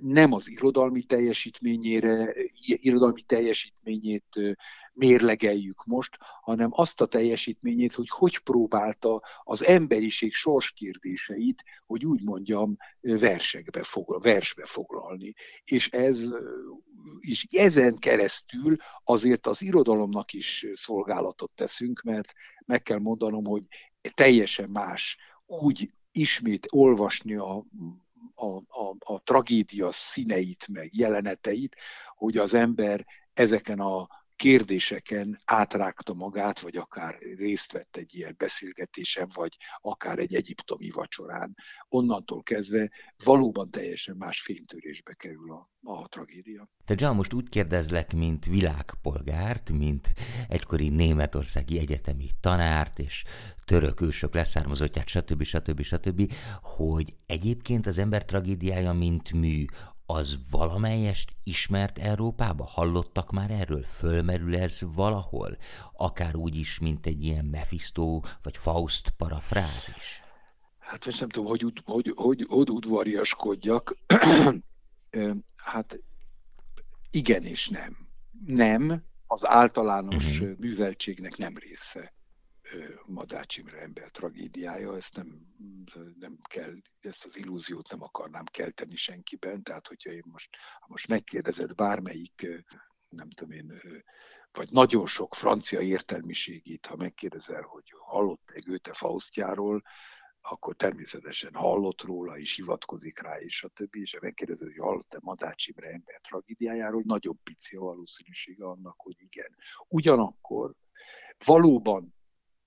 nem 0.02 0.33
az 0.33 0.50
irodalmi 0.50 1.02
teljesítményére, 1.02 2.35
irodalmi 2.62 3.23
teljesítményét 3.23 4.57
mérlegeljük 4.92 5.85
most, 5.85 6.18
hanem 6.40 6.68
azt 6.73 7.00
a 7.00 7.07
teljesítményét, 7.07 7.92
hogy 7.92 8.09
hogy 8.09 8.38
próbálta 8.38 9.23
az 9.42 9.64
emberiség 9.64 10.35
sorskérdéseit, 10.35 11.64
hogy 11.87 12.04
úgy 12.04 12.23
mondjam, 12.23 12.76
versekbe 13.00 13.83
foglal, 13.83 14.21
versbe 14.21 14.66
foglalni. 14.66 15.35
És 15.64 15.88
ez 15.88 16.28
és 17.20 17.46
ezen 17.50 17.96
keresztül 17.96 18.76
azért 19.04 19.46
az 19.46 19.62
irodalomnak 19.62 20.32
is 20.32 20.66
szolgálatot 20.72 21.50
teszünk, 21.54 22.02
mert 22.02 22.32
meg 22.66 22.82
kell 22.82 22.98
mondanom, 22.98 23.44
hogy 23.44 23.62
teljesen 24.14 24.70
más 24.70 25.16
úgy 25.46 25.92
ismét 26.12 26.66
olvasni 26.70 27.34
a 27.34 27.64
a, 28.34 28.56
a, 28.56 28.96
a 28.98 29.22
tragédia 29.22 29.92
színeit, 29.92 30.68
meg 30.68 30.94
jeleneteit, 30.94 31.76
hogy 32.14 32.36
az 32.36 32.54
ember 32.54 33.06
ezeken 33.32 33.78
a 33.78 34.08
kérdéseken 34.38 35.40
átrágta 35.45 36.14
magát, 36.14 36.61
vagy 36.61 36.76
akár 36.76 37.18
részt 37.37 37.73
vett 37.73 37.97
egy 37.97 38.14
ilyen 38.14 38.35
beszélgetésen, 38.38 39.30
vagy 39.35 39.57
akár 39.80 40.18
egy 40.18 40.35
egyiptomi 40.35 40.90
vacsorán. 40.90 41.57
Onnantól 41.88 42.42
kezdve 42.42 42.90
valóban 43.25 43.71
teljesen 43.71 44.16
más 44.16 44.40
fénytörésbe 44.40 45.14
kerül 45.14 45.52
a, 45.52 45.71
a 45.83 46.09
tragédia. 46.09 46.68
Te 46.85 46.95
John, 46.97 47.16
most 47.16 47.33
úgy 47.33 47.49
kérdezlek, 47.49 48.12
mint 48.12 48.45
világpolgárt, 48.45 49.71
mint 49.71 50.12
egykori 50.49 50.88
németországi 50.88 51.78
egyetemi 51.78 52.30
tanárt, 52.40 52.99
és 52.99 53.25
török 53.64 54.00
ősök 54.00 54.35
leszármazottját, 54.35 55.09
stb. 55.09 55.42
stb. 55.42 55.83
stb., 55.83 56.33
hogy 56.62 57.14
egyébként 57.26 57.87
az 57.87 57.99
ember 57.99 58.25
tragédiája, 58.25 58.92
mint 58.92 59.33
mű, 59.33 59.64
az 60.10 60.38
valamelyest 60.50 61.32
ismert 61.42 61.98
Európába? 61.98 62.64
Hallottak 62.64 63.30
már 63.30 63.50
erről? 63.50 63.82
Fölmerül 63.82 64.56
ez 64.56 64.80
valahol? 64.94 65.58
Akár 65.92 66.36
úgy 66.36 66.56
is, 66.56 66.78
mint 66.78 67.06
egy 67.06 67.24
ilyen 67.24 67.44
Mephisto 67.44 68.20
vagy 68.42 68.56
Faust 68.56 69.10
parafrázis? 69.16 70.22
Hát 70.78 71.04
most 71.04 71.20
nem 71.20 71.28
tudom, 71.28 71.48
hogy, 71.48 71.60
hogy, 71.84 72.12
hogy, 72.16 72.44
hogy 72.48 72.70
udvariaskodjak. 72.70 73.96
hát 75.56 76.00
igen 77.10 77.44
és 77.44 77.68
nem. 77.68 77.96
Nem, 78.46 79.04
az 79.26 79.46
általános 79.46 80.38
uh-huh. 80.38 80.58
műveltségnek 80.58 81.36
nem 81.36 81.56
része. 81.56 82.12
Madács 83.06 83.56
Imre 83.56 83.80
ember 83.80 84.10
tragédiája, 84.10 84.96
ezt 84.96 85.16
nem, 85.16 85.46
nem 86.18 86.38
kell, 86.42 86.72
ezt 87.00 87.25
az 87.25 87.37
illúziót 87.37 87.90
nem 87.90 88.02
akarnám 88.02 88.44
kelteni 88.44 88.96
senkiben, 88.96 89.62
tehát 89.62 89.87
hogyha 89.87 90.10
én 90.10 90.25
most, 90.25 90.56
ha 90.80 90.87
most 90.88 91.08
megkérdezed 91.08 91.75
bármelyik, 91.75 92.64
nem 93.08 93.30
tudom 93.30 93.52
én, 93.52 93.80
vagy 94.52 94.70
nagyon 94.70 95.06
sok 95.06 95.34
francia 95.34 95.80
értelmiségét, 95.80 96.87
ha 96.87 96.96
megkérdezel, 96.96 97.62
hogy 97.62 97.92
hallott-e 97.98 98.60
Goethe 98.60 98.92
Faustjáról, 98.92 99.82
akkor 100.40 100.76
természetesen 100.76 101.54
hallott 101.54 102.02
róla, 102.02 102.38
és 102.38 102.54
hivatkozik 102.54 103.20
rá, 103.20 103.40
és 103.40 103.62
a 103.62 103.68
többi, 103.68 104.00
és 104.00 104.14
ha 104.14 104.18
megkérdezed, 104.22 104.66
hogy 104.66 104.76
hallott-e 104.76 105.18
Madács 105.22 105.66
Imre 105.66 105.88
ember 105.88 106.20
tragédiájáról, 106.20 107.02
nagyon 107.04 107.40
pici 107.42 107.76
a 107.76 107.80
valószínűsége 107.80 108.64
annak, 108.64 108.94
hogy 108.96 109.16
igen. 109.18 109.56
Ugyanakkor 109.88 110.75
valóban 111.44 112.16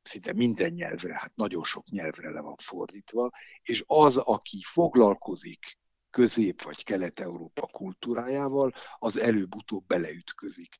szinte 0.03 0.33
minden 0.33 0.73
nyelvre, 0.73 1.13
hát 1.13 1.35
nagyon 1.35 1.63
sok 1.63 1.89
nyelvre 1.89 2.29
le 2.29 2.41
van 2.41 2.55
fordítva, 2.57 3.31
és 3.61 3.83
az, 3.87 4.17
aki 4.17 4.61
foglalkozik 4.63 5.79
Közép- 6.09 6.61
vagy 6.61 6.83
Kelet-Európa 6.83 7.67
kultúrájával, 7.67 8.73
az 8.99 9.17
előbb-utóbb 9.17 9.85
beleütközik. 9.87 10.77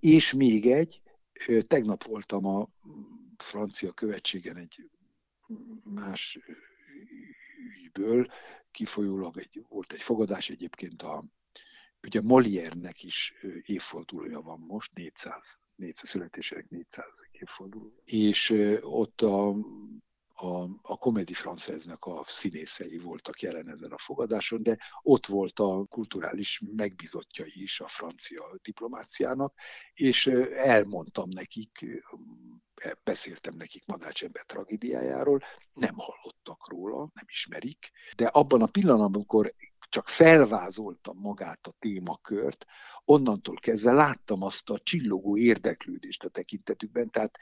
És 0.00 0.32
még 0.32 0.70
egy, 0.70 1.02
tegnap 1.66 2.04
voltam 2.04 2.46
a 2.46 2.68
francia 3.36 3.92
követségen 3.92 4.56
egy 4.56 4.90
más 5.84 6.38
ügyből, 7.84 8.26
kifolyólag 8.70 9.38
egy, 9.38 9.64
volt 9.68 9.92
egy 9.92 10.02
fogadás 10.02 10.50
egyébként 10.50 11.02
a, 11.02 11.24
ugye 12.02 12.20
Molière-nek 12.20 13.02
is 13.02 13.34
évfordulója 13.62 14.40
van 14.40 14.60
most, 14.60 14.94
400 14.94 15.62
400 15.76 16.08
születésének 16.08 16.68
400 16.68 17.06
évforduló. 17.30 17.92
És 18.04 18.50
ott 18.80 19.20
a, 19.20 19.48
a, 20.34 20.68
a 20.82 20.96
Comédie 20.98 21.36
Française-nek 21.36 21.98
a 21.98 22.24
színészei 22.26 22.98
voltak 22.98 23.40
jelen 23.40 23.68
ezen 23.68 23.92
a 23.92 23.98
fogadáson, 23.98 24.62
de 24.62 24.78
ott 25.02 25.26
volt 25.26 25.58
a 25.58 25.84
kulturális 25.84 26.62
megbizotjai 26.76 27.62
is 27.62 27.80
a 27.80 27.88
francia 27.88 28.58
diplomáciának, 28.62 29.54
és 29.94 30.26
elmondtam 30.54 31.28
nekik, 31.28 32.02
beszéltem 33.04 33.54
nekik 33.56 33.86
Madács 33.86 34.24
ember 34.24 34.44
tragédiájáról, 34.44 35.40
nem 35.72 35.94
hallottak 35.94 36.68
róla, 36.68 36.98
nem 36.98 37.24
ismerik, 37.28 37.90
de 38.16 38.26
abban 38.26 38.62
a 38.62 38.66
pillanatban, 38.66 39.14
amikor 39.14 39.54
csak 39.92 40.08
felvázoltam 40.08 41.18
magát 41.18 41.66
a 41.66 41.74
témakört, 41.78 42.64
onnantól 43.04 43.54
kezdve 43.54 43.92
láttam 43.92 44.42
azt 44.42 44.70
a 44.70 44.78
csillogó 44.78 45.36
érdeklődést 45.36 46.24
a 46.24 46.28
tekintetükben, 46.28 47.10
tehát 47.10 47.38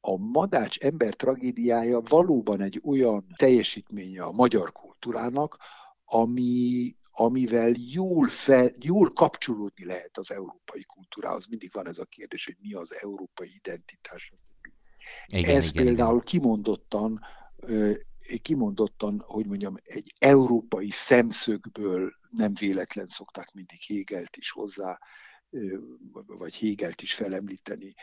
a 0.00 0.16
madács 0.16 0.78
ember 0.78 1.14
tragédiája 1.14 2.00
valóban 2.00 2.60
egy 2.60 2.80
olyan 2.84 3.26
teljesítménye 3.36 4.22
a 4.22 4.32
magyar 4.32 4.72
kultúrának, 4.72 5.58
ami, 6.04 6.96
amivel 7.10 7.72
jól, 7.76 8.26
fel, 8.26 8.70
jól 8.78 9.12
kapcsolódni 9.12 9.84
lehet 9.84 10.18
az 10.18 10.30
európai 10.30 10.84
kultúrához. 10.84 11.46
Mindig 11.46 11.70
van 11.72 11.88
ez 11.88 11.98
a 11.98 12.04
kérdés, 12.04 12.44
hogy 12.44 12.56
mi 12.60 12.72
az 12.72 12.94
európai 13.00 13.50
identitás. 13.54 14.32
Igen, 15.26 15.56
ez 15.56 15.70
igen, 15.70 15.84
például 15.84 16.22
igen. 16.22 16.24
kimondottan 16.24 17.20
kimondottan, 18.42 19.22
hogy 19.26 19.46
mondjam, 19.46 19.76
egy 19.82 20.14
európai 20.18 20.90
szemszögből 20.90 22.12
nem 22.30 22.54
véletlen 22.54 23.06
szokták 23.06 23.52
mindig 23.52 23.78
Hegelt 23.86 24.36
is 24.36 24.50
hozzá, 24.50 24.98
vagy 26.26 26.58
Hegelt 26.58 27.02
is 27.02 27.14
felemlíteni 27.14 27.94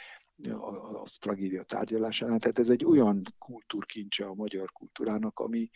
a, 0.43 1.01
a 1.01 1.07
tragédia 1.19 1.63
tárgyalásánál. 1.63 2.39
Tehát 2.39 2.59
ez 2.59 2.69
egy 2.69 2.85
olyan 2.85 3.35
kultúrkincse 3.37 4.25
a 4.25 4.33
magyar 4.33 4.71
kultúrának, 4.71 5.39
ami, 5.39 5.69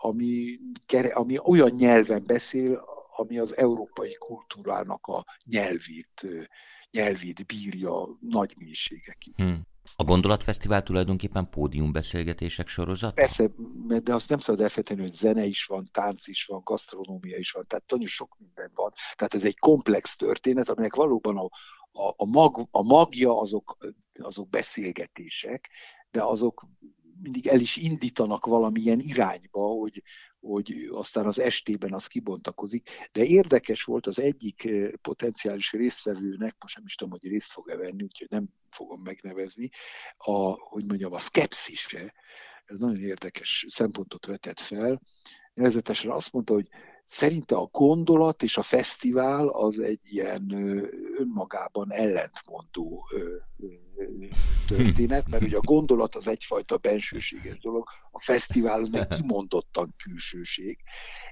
ami, 0.00 0.58
ami 1.12 1.38
olyan 1.38 1.70
nyelven 1.70 2.24
beszél, 2.26 2.84
ami 3.16 3.38
az 3.38 3.56
európai 3.56 4.14
kultúrának 4.14 5.06
a 5.06 5.24
nyelvét, 5.44 6.26
nyelvét 6.90 7.46
bírja 7.46 8.18
nagy 8.20 8.54
mélységekig. 8.56 9.34
Hmm. 9.34 9.70
A 9.96 10.04
Gondolatfesztivál 10.04 10.82
tulajdonképpen 10.82 11.50
pódiumbeszélgetések 11.50 12.68
sorozat? 12.68 13.14
Persze, 13.14 13.50
de 14.02 14.14
azt 14.14 14.28
nem 14.28 14.38
szabad 14.38 14.60
elfelejteni, 14.60 15.00
hogy 15.00 15.12
zene 15.12 15.44
is 15.44 15.64
van, 15.64 15.88
tánc 15.92 16.26
is 16.26 16.44
van, 16.44 16.60
gasztronómia 16.64 17.36
is 17.36 17.50
van, 17.50 17.64
tehát 17.66 17.90
nagyon 17.90 18.06
sok 18.06 18.36
minden 18.38 18.70
van. 18.74 18.90
Tehát 19.16 19.34
ez 19.34 19.44
egy 19.44 19.58
komplex 19.58 20.16
történet, 20.16 20.68
aminek 20.68 20.94
valóban 20.94 21.36
a, 21.36 21.44
a, 21.92 22.14
a, 22.16 22.24
mag, 22.24 22.68
a 22.70 22.82
magja 22.82 23.40
azok, 23.40 23.76
azok 24.18 24.48
beszélgetések, 24.48 25.70
de 26.10 26.22
azok 26.22 26.66
mindig 27.22 27.46
el 27.46 27.60
is 27.60 27.76
indítanak 27.76 28.46
valamilyen 28.46 29.00
irányba, 29.00 29.60
hogy, 29.60 30.02
hogy 30.40 30.88
aztán 30.90 31.26
az 31.26 31.38
estében 31.38 31.92
az 31.92 32.06
kibontakozik. 32.06 32.90
De 33.12 33.24
érdekes 33.24 33.82
volt 33.82 34.06
az 34.06 34.18
egyik 34.18 34.64
eh, 34.64 34.90
potenciális 35.02 35.72
résztvevőnek, 35.72 36.56
most 36.60 36.76
nem 36.76 36.86
is 36.86 36.94
tudom, 36.94 37.18
hogy 37.20 37.30
részt 37.30 37.52
fog-e 37.52 37.76
venni, 37.76 38.02
úgyhogy 38.02 38.28
nem 38.30 38.48
fogom 38.70 39.00
megnevezni, 39.00 39.70
a, 40.16 40.32
hogy 40.50 40.84
mondjam, 40.86 41.12
a 41.12 41.18
szkepszise, 41.18 42.14
ez 42.64 42.78
nagyon 42.78 43.02
érdekes 43.02 43.66
szempontot 43.68 44.26
vetett 44.26 44.60
fel. 44.60 45.02
Nevezetesen 45.54 46.10
azt 46.10 46.32
mondta, 46.32 46.52
hogy 46.52 46.68
Szerinte 47.04 47.56
a 47.56 47.68
gondolat 47.72 48.42
és 48.42 48.56
a 48.56 48.62
fesztivál 48.62 49.48
az 49.48 49.78
egy 49.78 50.00
ilyen 50.02 50.50
önmagában 51.18 51.92
ellentmondó 51.92 53.04
történet, 54.66 55.28
mert 55.28 55.42
ugye 55.42 55.56
a 55.56 55.60
gondolat 55.60 56.14
az 56.14 56.26
egyfajta 56.26 56.76
bensőséges 56.76 57.58
dolog, 57.58 57.88
a 58.10 58.20
fesztivál 58.20 58.88
meg 58.90 59.08
kimondottan 59.16 59.94
külsőség, 60.02 60.78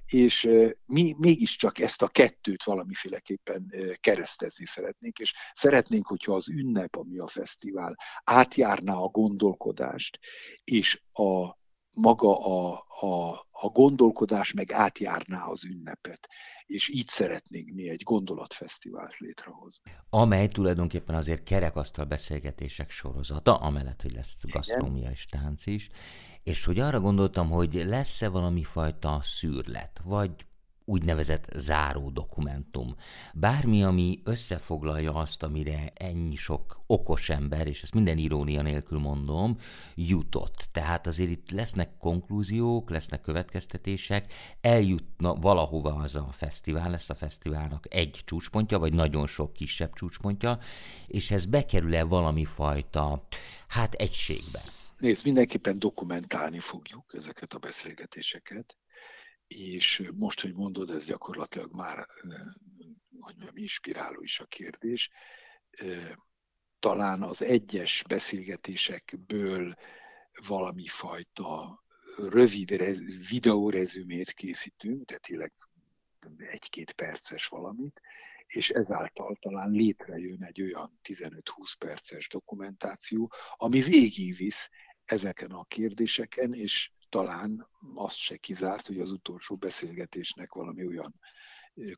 és 0.07 0.49
mi 0.87 1.15
mégiscsak 1.19 1.79
ezt 1.79 2.03
a 2.03 2.09
kettőt 2.09 2.63
valamiféleképpen 2.63 3.75
keresztezni 4.01 4.67
szeretnénk, 4.67 5.19
és 5.19 5.35
szeretnénk, 5.55 6.07
hogyha 6.07 6.35
az 6.35 6.49
ünnep, 6.49 6.97
ami 6.97 7.19
a 7.19 7.27
fesztivál, 7.27 7.97
átjárná 8.25 8.95
a 8.95 9.09
gondolkodást, 9.09 10.19
és 10.65 11.03
a 11.13 11.59
maga 11.95 12.39
a, 12.39 12.85
a, 13.01 13.31
a 13.51 13.69
gondolkodás 13.69 14.53
meg 14.53 14.73
átjárná 14.73 15.45
az 15.45 15.65
ünnepet. 15.65 16.29
És 16.67 16.89
így 16.89 17.09
szeretnénk 17.09 17.71
mi 17.75 17.89
egy 17.89 18.03
gondolatfesztivált 18.03 19.19
létrehozni. 19.19 19.93
Amely 20.11 20.49
tulajdonképpen 20.49 21.15
azért 21.15 21.43
kerekasztal 21.43 22.05
beszélgetések 22.05 22.91
sorozata, 22.91 23.57
amellett, 23.57 24.03
hogy 24.03 24.13
lesz 24.13 24.37
gasztrómia 24.41 25.11
és 25.11 25.25
tánc 25.25 25.67
is, 25.67 25.89
és 26.43 26.65
hogy 26.65 26.79
arra 26.79 27.01
gondoltam, 27.01 27.51
hogy 27.51 27.75
lesz-e 27.75 28.29
valami 28.29 28.63
fajta 28.63 29.21
szűrlet, 29.23 30.01
vagy 30.05 30.31
úgynevezett 30.91 31.51
záró 31.57 32.11
dokumentum. 32.11 32.95
Bármi, 33.35 33.83
ami 33.83 34.21
összefoglalja 34.25 35.15
azt, 35.15 35.43
amire 35.43 35.93
ennyi 35.95 36.37
sok 36.37 36.81
okos 36.87 37.29
ember, 37.29 37.67
és 37.67 37.83
ezt 37.83 37.95
minden 37.95 38.19
irónia 38.19 38.63
nélkül 38.63 38.99
mondom, 38.99 39.59
jutott. 39.95 40.69
Tehát 40.73 41.07
azért 41.07 41.31
itt 41.31 41.51
lesznek 41.51 41.97
konklúziók, 41.99 42.91
lesznek 42.91 43.21
következtetések, 43.21 44.33
eljutna 44.61 45.35
valahova 45.35 45.95
az 45.95 46.17
a 46.17 46.29
fesztivál, 46.33 46.91
lesz 46.91 47.11
a 47.11 47.15
fesztiválnak 47.15 47.95
egy 47.95 48.21
csúcspontja, 48.25 48.79
vagy 48.79 48.93
nagyon 48.93 49.27
sok 49.27 49.53
kisebb 49.53 49.93
csúcspontja, 49.93 50.59
és 51.07 51.31
ez 51.31 51.45
bekerül-e 51.47 52.05
valami 52.05 52.45
fajta, 52.45 53.27
hát 53.69 53.95
egységbe? 53.95 54.63
Nézd, 54.99 55.25
mindenképpen 55.25 55.79
dokumentálni 55.79 56.59
fogjuk 56.59 57.15
ezeket 57.15 57.55
a 57.55 57.59
beszélgetéseket, 57.59 58.77
és 59.57 60.11
most, 60.15 60.41
hogy 60.41 60.55
mondod, 60.55 60.91
ez 60.91 61.07
gyakorlatilag 61.07 61.75
már, 61.75 62.07
hogy 62.21 62.33
mondjam, 63.09 63.57
inspiráló 63.57 64.23
is 64.23 64.41
a 64.41 64.45
kérdés. 64.45 65.11
Talán 66.79 67.23
az 67.23 67.43
egyes 67.43 68.05
beszélgetésekből 68.09 69.75
valami 70.47 70.87
fajta 70.87 71.83
rövid 72.17 72.83
videórezümét 73.29 74.33
készítünk, 74.33 75.05
de 75.05 75.19
tényleg 75.19 75.53
egy-két 76.39 76.93
perces 76.93 77.47
valamit, 77.47 78.01
és 78.47 78.71
ezáltal 78.71 79.37
talán 79.41 79.71
létrejön 79.71 80.45
egy 80.45 80.63
olyan 80.63 81.01
15-20 81.05 81.41
perces 81.79 82.29
dokumentáció, 82.29 83.33
ami 83.57 83.81
végigvisz 83.81 84.69
ezeken 85.05 85.51
a 85.51 85.65
kérdéseken, 85.65 86.55
és 86.55 86.91
talán 87.11 87.69
azt 87.95 88.17
se 88.17 88.37
kizárt, 88.37 88.87
hogy 88.87 88.99
az 88.99 89.11
utolsó 89.11 89.57
beszélgetésnek 89.57 90.53
valami 90.53 90.87
olyan 90.87 91.15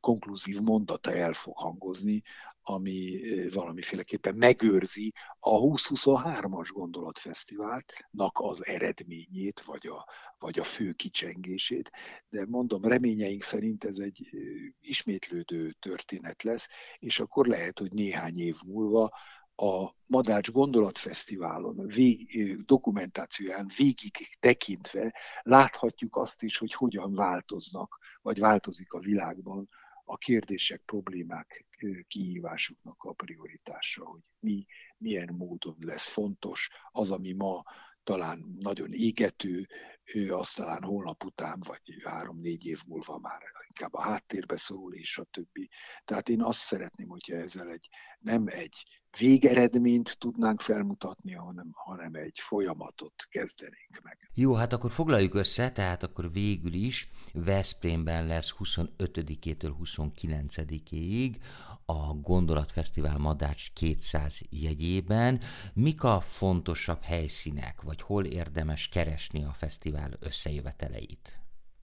konklúzív 0.01 0.61
mondata 0.61 1.13
el 1.13 1.33
fog 1.33 1.57
hangozni, 1.57 2.23
ami 2.63 3.21
valamiféleképpen 3.53 4.35
megőrzi 4.35 5.13
a 5.39 5.59
2023-as 5.61 6.69
gondolatfesztiváltnak 6.73 8.39
az 8.39 8.67
eredményét, 8.67 9.61
vagy 9.65 9.87
a, 9.87 10.07
vagy 10.39 10.59
a 10.59 10.65
fő 10.65 10.93
kicsengését. 10.93 11.91
De 12.29 12.47
mondom, 12.47 12.85
reményeink 12.85 13.43
szerint 13.43 13.85
ez 13.85 13.97
egy 13.97 14.31
ismétlődő 14.81 15.73
történet 15.73 16.43
lesz, 16.43 16.69
és 16.99 17.21
akkor 17.21 17.47
lehet, 17.47 17.79
hogy 17.79 17.93
néhány 17.93 18.39
év 18.39 18.57
múlva 18.67 19.11
a 19.63 19.95
Madács 20.07 20.51
Gondolatfesztiválon 20.51 21.87
vég, 21.87 22.57
dokumentációján 22.65 23.71
végig 23.77 24.17
tekintve 24.41 25.15
láthatjuk 25.43 26.17
azt 26.17 26.43
is, 26.43 26.59
hogy 26.59 26.73
hogyan 26.73 27.15
változnak, 27.15 27.99
vagy 28.23 28.39
változik 28.39 28.93
a 28.93 28.99
világban 28.99 29.69
a 30.05 30.17
kérdések, 30.17 30.83
problémák, 30.85 31.67
kihívásoknak 32.09 33.03
a 33.03 33.13
prioritása, 33.13 34.05
hogy 34.05 34.21
mi, 34.39 34.67
milyen 34.99 35.35
módon 35.35 35.77
lesz 35.81 36.09
fontos 36.09 36.71
az, 36.91 37.11
ami 37.11 37.33
ma 37.33 37.63
talán 38.05 38.57
nagyon 38.59 38.93
égető, 38.93 39.69
az 40.31 40.51
talán 40.51 40.83
holnap 40.83 41.25
után, 41.25 41.63
vagy 41.67 41.81
három-négy 42.05 42.67
év 42.67 42.81
múlva 42.87 43.19
már 43.19 43.41
inkább 43.67 43.95
a 43.95 44.01
háttérbe 44.01 44.57
szorul, 44.57 44.95
és 44.95 45.19
a 45.19 45.25
többi. 45.25 45.69
Tehát 46.05 46.29
én 46.29 46.43
azt 46.43 46.59
szeretném, 46.59 47.09
hogyha 47.09 47.37
ezzel 47.37 47.69
egy, 47.69 47.89
nem 48.19 48.45
egy 48.47 49.03
végeredményt 49.19 50.17
tudnánk 50.19 50.61
felmutatni, 50.61 51.33
hanem, 51.33 51.71
hanem 51.73 52.15
egy 52.15 52.39
folyamatot 52.41 53.27
kezdenénk 53.29 54.01
meg. 54.03 54.31
Jó, 54.35 54.55
hát 54.55 54.73
akkor 54.73 54.91
foglaljuk 54.91 55.35
össze, 55.35 55.73
tehát 55.73 56.03
akkor 56.03 56.33
végül 56.33 56.73
is 56.73 57.09
Veszprémben 57.33 58.27
lesz 58.27 58.55
25-től 58.59 59.75
29-ig 59.83 61.37
a 61.93 62.15
Gondolatfesztivál 62.15 63.19
Madács 63.19 63.73
200 63.73 64.41
jegyében. 64.51 65.41
Mik 65.75 66.03
a 66.03 66.21
fontosabb 66.21 67.03
helyszínek, 67.03 67.83
vagy 67.83 68.03
hol 68.03 68.25
érdemes 68.25 68.89
keresni 68.89 69.45
a 69.45 69.53
fesztivál 69.53 70.11
összejöveteleit? 70.21 71.39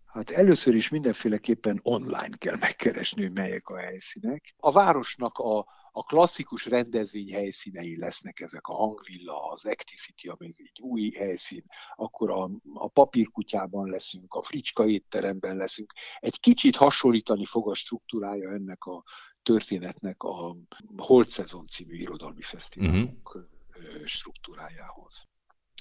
Hát 0.05 0.29
először 0.29 0.75
is 0.75 0.89
mindenféleképpen 0.89 1.79
online 1.83 2.37
kell 2.37 2.57
megkeresni, 2.59 3.21
hogy 3.21 3.31
melyek 3.31 3.67
a 3.67 3.77
helyszínek. 3.77 4.55
A 4.57 4.71
városnak 4.71 5.37
a, 5.37 5.57
a 5.91 6.03
klasszikus 6.03 6.65
rendezvény 6.65 7.33
helyszínei 7.33 7.97
lesznek 7.97 8.39
ezek, 8.39 8.67
a 8.67 8.73
Hangvilla, 8.73 9.51
az 9.51 9.65
Acticity, 9.65 10.27
ami 10.27 10.45
egy 10.45 10.79
új 10.81 11.11
helyszín, 11.11 11.63
akkor 11.95 12.29
a, 12.29 12.49
a 12.73 12.87
papírkutyában 12.87 13.89
leszünk, 13.89 14.33
a 14.33 14.43
Fricska 14.43 14.87
étteremben 14.87 15.55
leszünk. 15.55 15.93
Egy 16.19 16.39
kicsit 16.39 16.75
hasonlítani 16.75 17.45
fog 17.45 17.69
a 17.69 17.75
struktúrája 17.75 18.51
ennek 18.51 18.83
a 18.83 19.03
történetnek 19.43 20.23
a 20.23 20.55
Holt 20.97 21.29
Szezon 21.29 21.67
című 21.67 21.95
irodalmi 21.95 22.41
fesztiválunk 22.41 23.35
uh-huh. 23.35 24.05
struktúrájához. 24.05 25.27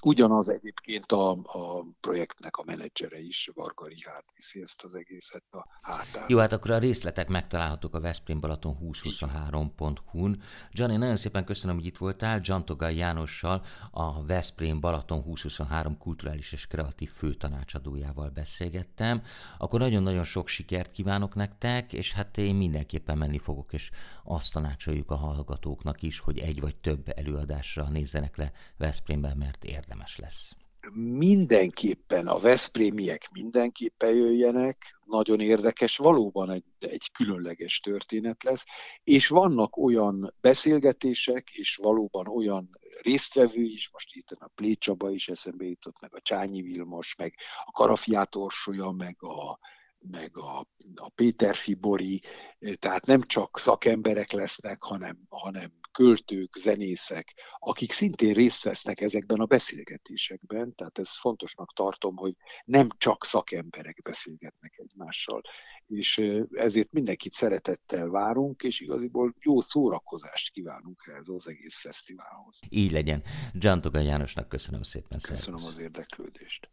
Ugyanaz 0.02 0.48
egyébként 0.48 1.12
a, 1.12 1.30
a 1.30 1.84
projektnek 2.00 2.56
a 2.56 2.62
menedzsere 2.66 3.20
is, 3.20 3.50
Varga 3.54 3.87
Rihárd 3.87 4.24
viszi 4.34 4.61
ezt 4.61 4.82
az 4.82 4.94
egészet 4.94 5.44
a 5.50 5.66
hátán. 5.82 6.24
Jó, 6.28 6.38
hát 6.38 6.52
akkor 6.52 6.70
a 6.70 6.78
részletek 6.78 7.28
megtalálhatók 7.28 7.94
a 7.94 8.00
Veszprém 8.00 8.40
Balaton 8.40 8.76
2023.hu-n. 8.80 10.42
Johnny, 10.70 10.96
nagyon 10.96 11.16
szépen 11.16 11.44
köszönöm, 11.44 11.76
hogy 11.76 11.87
itt 11.87 11.96
voltál. 11.96 12.40
Togai 12.64 12.96
Jánossal, 12.96 13.64
a 13.90 14.24
Veszprém 14.24 14.80
Balaton 14.80 15.22
2023 15.22 15.98
kulturális 15.98 16.52
és 16.52 16.66
kreatív 16.66 17.11
főtanácsadójával 17.11 18.28
beszélgettem. 18.28 19.22
Akkor 19.58 19.80
nagyon-nagyon 19.80 20.24
sok 20.24 20.48
sikert 20.48 20.90
kívánok 20.90 21.34
nektek, 21.34 21.92
és 21.92 22.12
hát 22.12 22.38
én 22.38 22.54
mindenképpen 22.54 23.18
menni 23.18 23.38
fogok, 23.38 23.72
és 23.72 23.90
azt 24.24 24.52
tanácsoljuk 24.52 25.11
a 25.11 25.16
hallgatóknak 25.16 26.02
is, 26.02 26.18
hogy 26.18 26.38
egy 26.38 26.61
vagy 26.61 26.76
több 26.76 27.12
előadásra 27.16 27.88
nézzenek 27.88 28.37
le 28.37 28.52
Veszprémben, 28.76 29.37
mert 29.37 29.64
érdemes 29.64 29.88
érdemes 29.88 30.16
lesz. 30.16 30.53
Mindenképpen 30.92 32.27
a 32.27 32.38
Veszprémiek 32.38 33.29
mindenképpen 33.33 34.14
jöjjenek, 34.14 35.01
nagyon 35.05 35.40
érdekes, 35.40 35.96
valóban 35.96 36.51
egy, 36.51 36.64
egy 36.79 37.11
különleges 37.12 37.81
történet 37.81 38.42
lesz, 38.42 38.64
és 39.05 39.29
vannak 39.29 39.77
olyan 39.77 40.35
beszélgetések, 40.40 41.51
és 41.51 41.77
valóban 41.77 42.27
olyan 42.29 42.79
résztvevő 43.03 43.62
is, 43.62 43.90
most 43.92 44.14
itt 44.14 44.31
a 44.31 44.51
Plécsaba 44.55 45.11
is 45.11 45.29
eszembe 45.29 45.64
jutott, 45.64 46.01
meg 46.01 46.14
a 46.14 46.20
Csányi 46.20 46.62
Vilmos, 46.62 47.14
meg 47.16 47.35
a 47.64 47.70
Karafiát 47.70 48.37
meg 48.96 49.16
a, 49.22 49.59
meg 49.98 50.37
a, 50.37 50.59
a 50.94 51.09
Péter 51.14 51.55
Fibori, 51.55 52.22
tehát 52.79 53.07
nem 53.07 53.22
csak 53.22 53.59
szakemberek 53.59 54.33
lesznek, 54.33 54.83
hanem, 54.83 55.18
hanem 55.29 55.77
költők, 55.92 56.57
zenészek, 56.57 57.35
akik 57.59 57.92
szintén 57.92 58.35
részt 58.35 58.64
vesznek 58.64 59.01
ezekben 59.01 59.40
a 59.40 59.46
beszélgetésekben, 59.46 60.74
tehát 60.74 60.98
ez 60.98 61.18
fontosnak 61.18 61.72
tartom, 61.74 62.16
hogy 62.16 62.35
nem 62.64 62.88
csak 62.96 63.24
szakemberek 63.24 64.01
beszélgetnek 64.03 64.74
egymással, 64.77 65.42
és 65.87 66.22
ezért 66.53 66.92
mindenkit 66.92 67.33
szeretettel 67.33 68.09
várunk, 68.09 68.62
és 68.62 68.81
igaziból 68.81 69.35
jó 69.40 69.61
szórakozást 69.61 70.53
kívánunk 70.53 71.09
ehhez 71.12 71.29
az 71.29 71.48
egész 71.48 71.79
fesztiválhoz. 71.79 72.59
Így 72.68 72.90
legyen. 72.90 73.22
Giantoga 73.53 73.98
Jánosnak 73.98 74.48
köszönöm 74.48 74.83
szépen. 74.83 75.18
Köszönöm 75.20 75.64
az 75.64 75.79
érdeklődést. 75.79 76.68